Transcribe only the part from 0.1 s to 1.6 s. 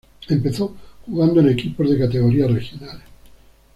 Empezó jugando en